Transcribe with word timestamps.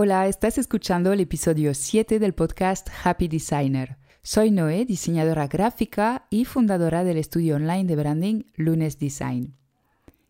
Hola, 0.00 0.28
estás 0.28 0.58
escuchando 0.58 1.12
el 1.12 1.18
episodio 1.18 1.74
7 1.74 2.20
del 2.20 2.32
podcast 2.32 2.88
Happy 3.02 3.26
Designer. 3.26 3.98
Soy 4.22 4.52
Noé, 4.52 4.84
diseñadora 4.84 5.48
gráfica 5.48 6.28
y 6.30 6.44
fundadora 6.44 7.02
del 7.02 7.16
estudio 7.16 7.56
online 7.56 7.82
de 7.82 7.96
branding 7.96 8.42
Lunes 8.54 9.00
Design. 9.00 9.56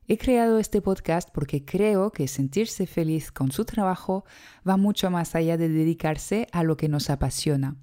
He 0.06 0.16
creado 0.16 0.58
este 0.58 0.80
podcast 0.80 1.28
porque 1.34 1.66
creo 1.66 2.12
que 2.12 2.28
sentirse 2.28 2.86
feliz 2.86 3.30
con 3.30 3.52
su 3.52 3.66
trabajo 3.66 4.24
va 4.66 4.78
mucho 4.78 5.10
más 5.10 5.34
allá 5.34 5.58
de 5.58 5.68
dedicarse 5.68 6.46
a 6.50 6.62
lo 6.62 6.78
que 6.78 6.88
nos 6.88 7.10
apasiona. 7.10 7.76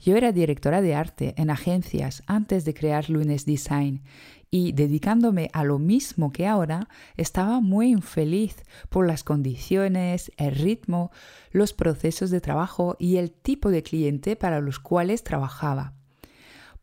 Yo 0.00 0.16
era 0.16 0.32
directora 0.32 0.80
de 0.80 0.94
arte 0.94 1.34
en 1.36 1.50
agencias 1.50 2.22
antes 2.26 2.64
de 2.64 2.72
crear 2.72 3.10
Lunes 3.10 3.44
Design 3.44 4.02
y 4.50 4.72
dedicándome 4.72 5.50
a 5.52 5.62
lo 5.62 5.78
mismo 5.78 6.32
que 6.32 6.46
ahora, 6.46 6.88
estaba 7.16 7.60
muy 7.60 7.90
infeliz 7.90 8.56
por 8.88 9.06
las 9.06 9.22
condiciones, 9.22 10.32
el 10.38 10.56
ritmo, 10.56 11.12
los 11.52 11.74
procesos 11.74 12.30
de 12.30 12.40
trabajo 12.40 12.96
y 12.98 13.18
el 13.18 13.30
tipo 13.30 13.70
de 13.70 13.82
cliente 13.82 14.36
para 14.36 14.60
los 14.60 14.80
cuales 14.80 15.22
trabajaba. 15.22 15.94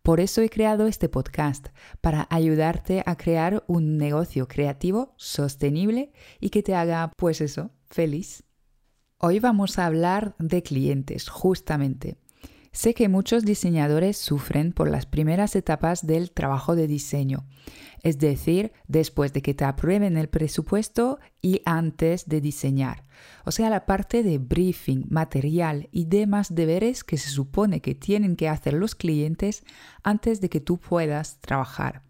Por 0.03 0.19
eso 0.19 0.41
he 0.41 0.49
creado 0.49 0.87
este 0.87 1.09
podcast, 1.09 1.67
para 1.99 2.27
ayudarte 2.29 3.03
a 3.05 3.17
crear 3.17 3.63
un 3.67 3.97
negocio 3.97 4.47
creativo, 4.47 5.15
sostenible 5.17 6.13
y 6.39 6.51
que 6.51 6.63
te 6.63 6.75
haga, 6.75 7.11
pues 7.17 7.41
eso, 7.41 7.71
feliz. 7.89 8.43
Hoy 9.17 9.39
vamos 9.39 9.79
a 9.79 9.87
hablar 9.87 10.35
de 10.37 10.61
clientes, 10.61 11.27
justamente. 11.27 12.15
Sé 12.77 12.93
que 12.93 13.09
muchos 13.09 13.43
diseñadores 13.43 14.19
sufren 14.19 14.71
por 14.71 14.87
las 14.87 15.07
primeras 15.07 15.55
etapas 15.55 16.05
del 16.05 16.29
trabajo 16.29 16.75
de 16.75 16.85
diseño, 16.85 17.47
es 18.03 18.19
decir, 18.19 18.71
después 18.87 19.33
de 19.33 19.41
que 19.41 19.55
te 19.55 19.65
aprueben 19.65 20.15
el 20.15 20.29
presupuesto 20.29 21.17
y 21.41 21.63
antes 21.65 22.29
de 22.29 22.39
diseñar, 22.39 23.03
o 23.45 23.51
sea, 23.51 23.71
la 23.71 23.87
parte 23.87 24.21
de 24.21 24.37
briefing, 24.37 25.07
material 25.09 25.89
y 25.91 26.05
demás 26.05 26.53
deberes 26.53 27.03
que 27.03 27.17
se 27.17 27.31
supone 27.31 27.81
que 27.81 27.95
tienen 27.95 28.35
que 28.35 28.47
hacer 28.47 28.73
los 28.73 28.93
clientes 28.93 29.63
antes 30.03 30.39
de 30.39 30.49
que 30.49 30.61
tú 30.61 30.77
puedas 30.77 31.41
trabajar. 31.41 32.03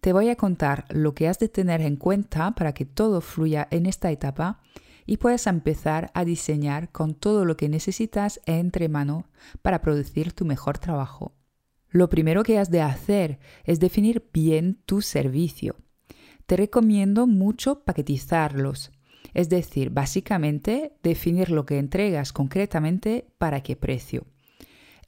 Te 0.00 0.12
voy 0.12 0.30
a 0.30 0.36
contar 0.36 0.86
lo 0.90 1.14
que 1.14 1.28
has 1.28 1.38
de 1.38 1.48
tener 1.48 1.80
en 1.80 1.94
cuenta 1.94 2.56
para 2.56 2.74
que 2.74 2.86
todo 2.86 3.20
fluya 3.20 3.68
en 3.70 3.86
esta 3.86 4.10
etapa 4.10 4.60
y 5.06 5.16
puedes 5.16 5.46
empezar 5.46 6.10
a 6.14 6.24
diseñar 6.24 6.90
con 6.90 7.14
todo 7.14 7.44
lo 7.44 7.56
que 7.56 7.68
necesitas 7.68 8.40
entre 8.44 8.88
mano 8.88 9.28
para 9.62 9.80
producir 9.80 10.32
tu 10.32 10.44
mejor 10.44 10.78
trabajo. 10.78 11.32
Lo 11.88 12.10
primero 12.10 12.42
que 12.42 12.58
has 12.58 12.70
de 12.70 12.82
hacer 12.82 13.38
es 13.64 13.80
definir 13.80 14.28
bien 14.32 14.82
tu 14.84 15.00
servicio. 15.00 15.76
Te 16.44 16.56
recomiendo 16.56 17.26
mucho 17.26 17.84
paquetizarlos, 17.84 18.92
es 19.34 19.48
decir, 19.48 19.90
básicamente 19.90 20.92
definir 21.02 21.50
lo 21.50 21.64
que 21.64 21.78
entregas 21.78 22.32
concretamente 22.32 23.28
para 23.38 23.62
qué 23.62 23.76
precio. 23.76 24.26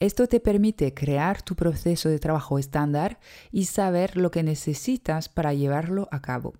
Esto 0.01 0.29
te 0.29 0.39
permite 0.39 0.95
crear 0.95 1.43
tu 1.43 1.57
proceso 1.57 2.09
de 2.09 2.21
trabajo 2.21 2.59
estándar 2.59 3.19
y 3.51 3.65
saber 3.65 4.17
lo 4.17 4.31
que 4.31 4.45
necesitas 4.45 5.29
para 5.29 5.55
llevarlo 5.55 6.09
a 6.13 6.23
cabo. 6.23 6.55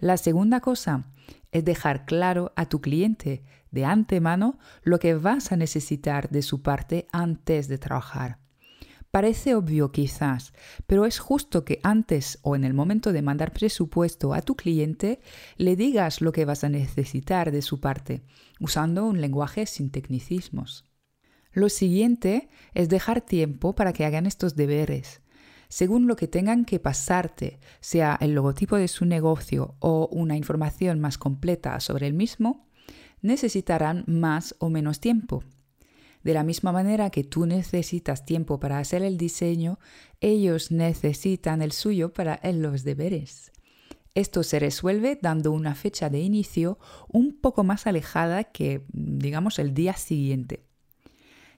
La 0.00 0.16
segunda 0.16 0.60
cosa 0.60 1.04
es 1.52 1.62
dejar 1.62 2.06
claro 2.06 2.52
a 2.56 2.66
tu 2.66 2.80
cliente 2.80 3.42
de 3.70 3.84
antemano 3.84 4.58
lo 4.82 4.98
que 4.98 5.14
vas 5.14 5.52
a 5.52 5.56
necesitar 5.56 6.30
de 6.30 6.40
su 6.40 6.62
parte 6.62 7.06
antes 7.12 7.68
de 7.68 7.76
trabajar. 7.76 8.38
Parece 9.10 9.54
obvio 9.54 9.92
quizás, 9.92 10.54
pero 10.86 11.04
es 11.04 11.18
justo 11.18 11.66
que 11.66 11.80
antes 11.82 12.38
o 12.42 12.56
en 12.56 12.64
el 12.64 12.72
momento 12.72 13.12
de 13.12 13.20
mandar 13.20 13.52
presupuesto 13.52 14.32
a 14.32 14.40
tu 14.40 14.56
cliente 14.56 15.20
le 15.58 15.76
digas 15.76 16.22
lo 16.22 16.32
que 16.32 16.46
vas 16.46 16.64
a 16.64 16.70
necesitar 16.70 17.50
de 17.52 17.60
su 17.60 17.78
parte, 17.78 18.22
usando 18.58 19.04
un 19.04 19.20
lenguaje 19.20 19.66
sin 19.66 19.90
tecnicismos. 19.90 20.86
Lo 21.52 21.68
siguiente 21.68 22.48
es 22.72 22.88
dejar 22.88 23.20
tiempo 23.20 23.74
para 23.74 23.92
que 23.92 24.06
hagan 24.06 24.24
estos 24.24 24.56
deberes 24.56 25.20
según 25.70 26.08
lo 26.08 26.16
que 26.16 26.26
tengan 26.26 26.64
que 26.64 26.80
pasarte, 26.80 27.60
sea 27.80 28.18
el 28.20 28.34
logotipo 28.34 28.76
de 28.76 28.88
su 28.88 29.04
negocio 29.04 29.76
o 29.78 30.08
una 30.10 30.36
información 30.36 30.98
más 30.98 31.16
completa 31.16 31.78
sobre 31.78 32.08
el 32.08 32.12
mismo, 32.12 32.66
necesitarán 33.22 34.02
más 34.08 34.56
o 34.58 34.68
menos 34.68 34.98
tiempo. 34.98 35.44
De 36.24 36.34
la 36.34 36.42
misma 36.42 36.72
manera 36.72 37.10
que 37.10 37.22
tú 37.22 37.46
necesitas 37.46 38.26
tiempo 38.26 38.58
para 38.58 38.78
hacer 38.78 39.02
el 39.02 39.16
diseño, 39.16 39.78
ellos 40.20 40.72
necesitan 40.72 41.62
el 41.62 41.70
suyo 41.70 42.12
para 42.12 42.40
los 42.52 42.82
deberes. 42.82 43.52
Esto 44.16 44.42
se 44.42 44.58
resuelve 44.58 45.20
dando 45.22 45.52
una 45.52 45.76
fecha 45.76 46.10
de 46.10 46.18
inicio 46.18 46.80
un 47.06 47.40
poco 47.40 47.62
más 47.62 47.86
alejada 47.86 48.42
que, 48.42 48.84
digamos, 48.92 49.60
el 49.60 49.72
día 49.72 49.94
siguiente. 49.94 50.64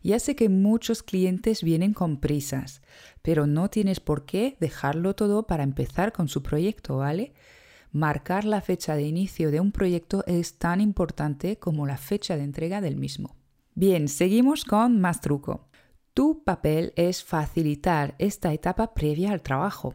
Ya 0.03 0.19
sé 0.19 0.35
que 0.35 0.49
muchos 0.49 1.03
clientes 1.03 1.63
vienen 1.63 1.95
con 1.95 2.19
prisas, 2.19 2.83
pero 3.23 3.47
no 3.47 3.71
tienes 3.71 4.01
por 4.01 4.25
qué 4.25 4.57
dejarlo 4.61 5.15
todo 5.15 5.47
para 5.47 5.63
empezar 5.63 6.13
con 6.13 6.29
su 6.29 6.43
proyecto, 6.43 6.97
¿vale? 6.99 7.35
Marcar 7.93 8.45
la 8.45 8.61
fecha 8.61 8.97
de 8.97 9.03
inicio 9.03 9.51
de 9.51 9.61
un 9.61 9.71
proyecto 9.71 10.25
es 10.27 10.59
tan 10.59 10.81
importante 10.81 11.59
como 11.59 11.87
la 11.87 11.99
fecha 11.99 12.37
de 12.37 12.45
entrega 12.45 12.81
del 12.81 12.97
mismo. 12.97 13.37
Bien, 13.75 14.09
seguimos 14.09 14.65
con 14.65 15.01
más 15.01 15.21
truco. 15.21 15.69
Tu 16.15 16.43
papel 16.43 16.93
es 16.97 17.23
facilitar 17.23 18.15
esta 18.19 18.53
etapa 18.53 18.95
previa 18.95 19.33
al 19.33 19.43
trabajo. 19.43 19.95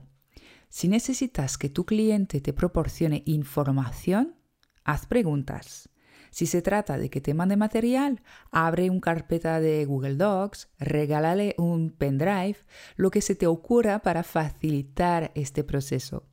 Si 0.70 0.88
necesitas 0.88 1.58
que 1.58 1.70
tu 1.70 1.86
cliente 1.86 2.42
te 2.42 2.54
proporcione 2.54 3.24
información, 3.26 4.36
haz 4.84 5.06
preguntas. 5.06 5.90
Si 6.38 6.46
se 6.46 6.62
trata 6.62 7.00
de 7.00 7.10
que 7.10 7.20
te 7.20 7.34
mande 7.34 7.58
material, 7.58 8.22
abre 8.52 8.92
una 8.92 9.02
carpeta 9.02 9.60
de 9.60 9.84
Google 9.86 10.18
Docs, 10.18 10.70
regálale 10.78 11.56
un 11.58 11.90
pendrive, 11.90 12.58
lo 12.96 13.10
que 13.10 13.22
se 13.22 13.34
te 13.34 13.48
ocurra 13.48 14.04
para 14.04 14.22
facilitar 14.22 15.32
este 15.34 15.64
proceso. 15.64 16.28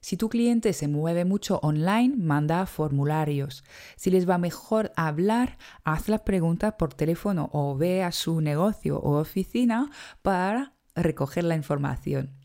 Si 0.00 0.16
tu 0.16 0.28
cliente 0.28 0.72
se 0.72 0.86
mueve 0.86 1.24
mucho 1.24 1.58
online, 1.64 2.14
manda 2.16 2.64
formularios. 2.66 3.64
Si 3.96 4.08
les 4.08 4.30
va 4.30 4.38
mejor 4.38 4.92
hablar, 4.94 5.58
haz 5.82 6.08
la 6.08 6.22
pregunta 6.22 6.76
por 6.76 6.94
teléfono 6.94 7.50
o 7.52 7.76
ve 7.76 8.04
a 8.04 8.12
su 8.12 8.40
negocio 8.40 9.00
o 9.00 9.18
oficina 9.18 9.90
para 10.22 10.74
recoger 10.94 11.42
la 11.42 11.56
información. 11.56 12.43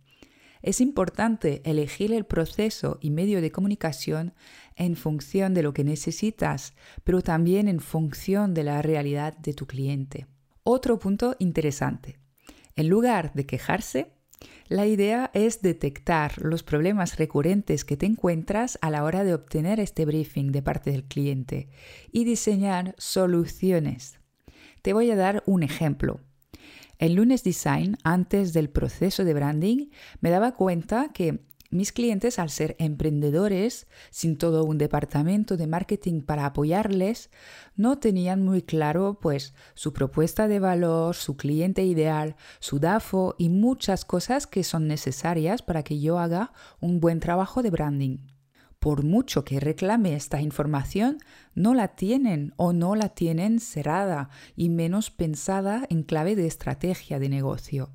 Es 0.62 0.82
importante 0.82 1.62
elegir 1.64 2.12
el 2.14 2.26
proceso 2.26 2.98
y 3.02 3.12
medio 3.12 3.42
de 3.42 3.52
comunicación 3.52 4.34
en 4.76 4.96
función 4.96 5.54
de 5.54 5.64
lo 5.64 5.74
que 5.74 5.84
necesitas, 5.84 6.74
pero 7.04 7.22
también 7.22 7.68
en 7.68 7.80
función 7.80 8.54
de 8.54 8.64
la 8.64 8.82
realidad 8.82 9.38
de 9.38 9.54
tu 9.54 9.68
cliente. 9.68 10.28
Otro 10.64 11.00
punto 11.00 11.36
interesante. 11.40 12.20
En 12.76 12.90
lugar 12.90 13.34
de 13.34 13.46
quejarse, 13.46 14.12
la 14.68 14.86
idea 14.86 15.32
es 15.34 15.62
detectar 15.62 16.40
los 16.42 16.64
problemas 16.64 17.18
recurrentes 17.18 17.84
que 17.84 17.98
te 17.98 18.06
encuentras 18.06 18.78
a 18.82 18.92
la 18.92 19.04
hora 19.04 19.24
de 19.24 19.34
obtener 19.34 19.80
este 19.80 20.06
briefing 20.06 20.52
de 20.52 20.62
parte 20.62 20.92
del 20.92 21.06
cliente 21.06 21.70
y 22.12 22.24
diseñar 22.24 22.94
soluciones. 22.98 24.20
Te 24.82 24.94
voy 24.94 25.10
a 25.12 25.16
dar 25.16 25.44
un 25.46 25.64
ejemplo. 25.64 26.22
El 27.00 27.14
lunes 27.14 27.46
design, 27.46 27.98
antes 28.04 28.52
del 28.52 28.70
proceso 28.70 29.24
de 29.24 29.34
branding, 29.34 29.88
me 30.20 30.30
daba 30.30 30.56
cuenta 30.56 31.12
que 31.14 31.40
mis 31.72 31.94
clientes, 31.94 32.40
al 32.40 32.50
ser 32.50 32.76
emprendedores, 32.78 33.88
sin 34.10 34.38
todo 34.38 34.66
un 34.66 34.78
departamento 34.78 35.56
de 35.56 35.66
marketing 35.66 36.22
para 36.22 36.46
apoyarles, 36.46 37.30
no 37.78 38.00
tenían 38.00 38.44
muy 38.44 38.64
claro 38.64 39.18
pues 39.22 39.54
su 39.76 39.94
propuesta 39.94 40.50
de 40.50 40.60
valor, 40.60 41.16
su 41.16 41.38
cliente 41.38 41.86
ideal, 41.86 42.36
su 42.60 42.80
DAFO 42.80 43.36
y 43.38 43.48
muchas 43.48 44.04
cosas 44.04 44.46
que 44.46 44.66
son 44.66 44.88
necesarias 44.88 45.62
para 45.62 45.84
que 45.84 46.02
yo 46.02 46.20
haga 46.20 46.52
un 46.82 47.00
buen 47.00 47.22
trabajo 47.22 47.64
de 47.64 47.70
branding 47.70 48.18
por 48.80 49.04
mucho 49.04 49.44
que 49.44 49.60
reclame 49.60 50.16
esta 50.16 50.42
información, 50.42 51.18
no 51.54 51.74
la 51.74 51.90
tienen 51.90 52.54
o 52.56 52.72
no 52.72 52.96
la 52.96 53.10
tienen 53.10 53.60
cerrada 53.60 54.30
y 54.56 54.70
menos 54.70 55.12
pensada 55.12 55.86
en 55.90 56.04
clave 56.04 56.36
de 56.36 56.48
estrategia 56.48 57.20
de 57.20 57.30
negocio. 57.30 57.92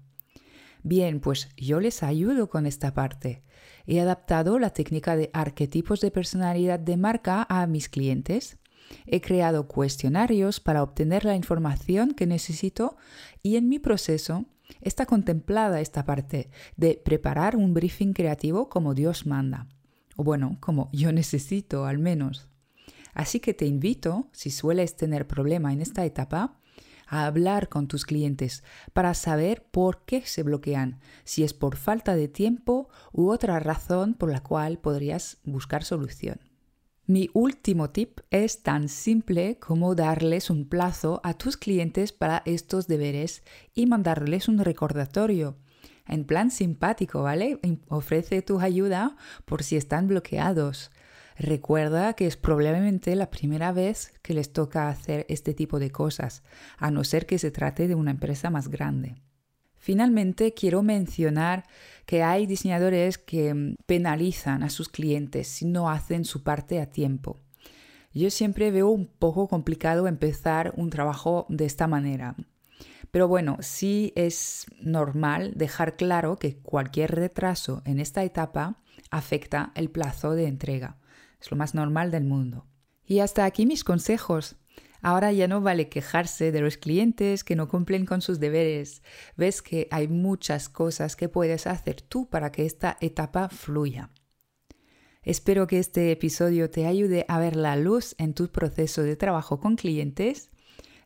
Bien, 0.82 1.20
pues 1.20 1.48
yo 1.56 1.81
les 1.81 2.02
ayudo 2.02 2.50
con 2.50 2.66
esta 2.66 2.92
parte. 2.92 3.42
He 3.86 4.00
adaptado 4.00 4.58
la 4.58 4.70
técnica 4.70 5.16
de 5.16 5.31
arquetipos 5.32 6.02
de 6.02 6.10
personalidad 6.10 6.78
de 6.78 6.98
marca 6.98 7.46
a 7.48 7.66
mis 7.66 7.88
clientes. 7.88 8.58
He 9.06 9.22
creado 9.22 9.66
cuestionarios 9.66 10.60
para 10.60 10.82
obtener 10.82 11.25
la 11.25 11.36
información 11.36 12.12
que 12.12 12.26
necesito 12.26 12.98
y 13.42 13.56
en 13.56 13.70
mi 13.70 13.78
proceso 13.78 14.44
está 14.82 15.06
contemplada 15.06 15.81
esta 15.81 16.04
parte 16.04 16.50
de 16.76 17.00
preparar 17.02 17.56
un 17.56 17.72
briefing 17.72 18.12
creativo 18.12 18.69
como 18.69 18.92
Dios 18.92 19.25
manda 19.25 19.69
o 20.16 20.25
bueno, 20.25 20.56
como 20.61 20.90
yo 20.93 21.12
necesito 21.12 21.87
al 21.87 21.99
menos. 21.99 22.49
Así 23.12 23.40
que 23.40 23.55
te 23.55 23.66
invito, 23.66 24.28
si 24.32 24.50
sueles 24.50 24.96
tener 24.96 25.26
problema 25.26 25.72
en 25.72 25.81
esta 25.81 26.05
etapa, 26.05 26.58
a 27.06 27.26
hablar 27.26 27.69
con 27.69 27.87
tus 27.87 28.05
clientes 28.05 28.64
para 28.93 29.14
saber 29.14 29.66
por 29.70 30.05
qué 30.05 30.22
se 30.22 30.43
bloquean, 30.43 31.00
si 31.25 31.44
es 31.44 31.55
por 31.55 31.76
falta 31.76 32.16
de 32.16 32.28
tiempo 32.28 32.88
u 33.12 33.31
otra 33.31 33.61
razón 33.61 34.14
por 34.14 34.31
la 34.32 34.43
cual 34.43 34.78
podrías 34.78 35.38
buscar 35.44 35.84
solución. 35.84 36.40
Mi 37.06 37.28
último 37.34 37.90
tip 37.90 38.20
es 38.31 38.62
tan 38.62 38.88
simple 38.88 39.58
como 39.58 39.94
darles 39.94 40.49
un 40.49 40.67
plazo 40.67 41.20
a 41.22 41.34
tus 41.34 41.58
clientes 41.58 42.12
para 42.12 42.43
estos 42.46 42.87
deberes 42.87 43.43
y 43.75 43.84
mandarles 43.84 44.49
un 44.49 44.58
recordatorio. 44.58 45.58
En 46.06 46.24
plan 46.24 46.50
simpático, 46.50 47.22
¿vale? 47.22 47.58
Ofrece 47.88 48.42
tu 48.42 48.60
ayuda 48.60 49.16
por 49.44 49.62
si 49.62 49.76
están 49.76 50.06
bloqueados. 50.06 50.90
Recuerda 51.36 52.12
que 52.12 52.26
es 52.26 52.36
probablemente 52.36 53.16
la 53.16 53.30
primera 53.30 53.72
vez 53.72 54.12
que 54.22 54.34
les 54.34 54.52
toca 54.52 54.88
hacer 54.88 55.26
este 55.28 55.54
tipo 55.54 55.78
de 55.78 55.90
cosas, 55.90 56.44
a 56.78 56.90
no 56.90 57.02
ser 57.02 57.26
que 57.26 57.38
se 57.38 57.50
trate 57.50 57.88
de 57.88 57.94
una 57.94 58.12
empresa 58.12 58.50
más 58.50 58.68
grande. 58.68 59.16
Finalmente, 59.76 60.54
quiero 60.54 60.82
mencionar 60.82 61.64
que 62.06 62.22
hay 62.22 62.46
diseñadores 62.46 63.18
que 63.18 63.52
mm, 63.52 63.74
penalizan 63.84 64.62
a 64.62 64.70
sus 64.70 64.88
clientes 64.88 65.48
si 65.48 65.66
no 65.66 65.90
hacen 65.90 66.24
su 66.24 66.42
parte 66.42 66.80
a 66.80 66.86
tiempo. 66.86 67.40
Yo 68.12 68.30
siempre 68.30 68.70
veo 68.70 68.88
un 68.88 69.06
poco 69.06 69.48
complicado 69.48 70.06
empezar 70.06 70.72
un 70.76 70.88
trabajo 70.88 71.46
de 71.48 71.64
esta 71.66 71.88
manera. 71.88 72.36
Pero 73.14 73.28
bueno, 73.28 73.58
sí 73.61 74.12
es 74.16 74.66
normal 74.81 75.52
dejar 75.55 75.94
claro 75.94 76.37
que 76.37 76.56
cualquier 76.56 77.14
retraso 77.14 77.81
en 77.84 78.00
esta 78.00 78.25
etapa 78.25 78.82
afecta 79.08 79.70
el 79.76 79.88
plazo 79.88 80.32
de 80.32 80.49
entrega. 80.49 80.99
Es 81.40 81.49
lo 81.52 81.56
más 81.56 81.76
normal 81.76 82.11
del 82.11 82.25
mundo. 82.25 82.66
Y 83.06 83.20
hasta 83.20 83.44
aquí 83.44 83.66
mis 83.66 83.84
consejos. 83.84 84.56
Ahora 85.00 85.31
ya 85.31 85.46
no 85.46 85.61
vale 85.61 85.88
quejarse 85.88 86.50
de 86.50 86.61
los 86.61 86.76
clientes 86.76 87.44
que 87.44 87.55
no 87.55 87.69
cumplen 87.69 88.05
con 88.05 88.20
sus 88.20 88.40
deberes. 88.40 89.05
Ves 89.37 89.62
que 89.62 89.87
hay 89.93 90.08
muchas 90.08 90.69
cosas 90.69 91.14
que 91.14 91.28
puedes 91.28 91.69
hacer 91.69 92.02
tú 92.02 92.28
para 92.28 92.50
que 92.50 92.67
esta 92.67 92.96
etapa 93.00 93.49
fluya. 93.49 94.10
Espero 95.22 95.69
que 95.69 95.78
este 95.78 96.10
episodio 96.10 96.69
te 96.69 96.87
ayude 96.87 97.26
a 97.28 97.38
ver 97.38 97.55
la 97.55 97.76
luz 97.76 98.17
en 98.19 98.34
tu 98.34 98.50
proceso 98.50 99.05
de 99.05 99.14
trabajo 99.14 99.60
con 99.60 99.76
clientes. 99.76 100.50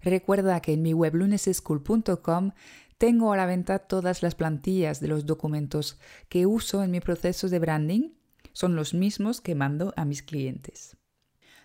Recuerda 0.03 0.61
que 0.61 0.73
en 0.73 0.83
mi 0.83 0.93
web 0.93 1.15
luneseschool.com 1.15 2.53
tengo 2.99 3.33
a 3.33 3.37
la 3.37 3.47
venta 3.47 3.79
todas 3.79 4.23
las 4.23 4.35
plantillas 4.35 5.01
de 5.01 5.09
los 5.09 5.25
documentos 5.25 5.99
que 6.29 6.47
uso 6.47 6.83
en 6.83 6.91
mi 6.91 7.01
proceso 7.01 7.49
de 7.49 7.59
branding. 7.59 8.11
Son 8.53 8.75
los 8.75 8.95
mismos 8.95 9.41
que 9.41 9.55
mando 9.55 9.93
a 9.97 10.05
mis 10.05 10.23
clientes. 10.23 10.97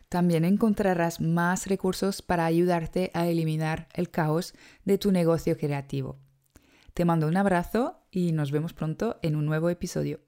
También 0.09 0.45
encontrarás 0.45 1.21
más 1.21 1.65
recursos 1.65 2.21
para 2.21 2.45
ayudarte 2.45 3.09
a 3.15 3.27
eliminar 3.27 3.88
el 3.94 4.12
caos 4.12 4.53
de 4.86 5.00
tu 5.00 5.12
negocio 5.12 5.57
creativo. 5.57 6.19
Te 6.94 7.03
mando 7.03 7.27
un 7.27 7.38
abrazo 7.38 8.06
y 8.12 8.31
nos 8.31 8.51
vemos 8.51 8.74
pronto 8.74 9.18
en 9.24 9.36
un 9.36 9.47
nuevo 9.47 9.71
episodio. 9.71 10.19